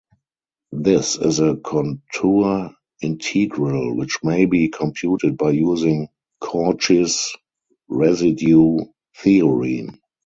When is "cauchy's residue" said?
6.41-8.79